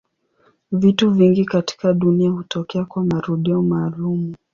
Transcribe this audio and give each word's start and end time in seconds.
Vitu 0.71 1.11
vingi 1.11 1.45
katika 1.45 1.93
dunia 1.93 2.29
hutokea 2.29 2.85
kwa 2.85 3.03
marudio 3.03 3.61
maalumu. 3.61 4.35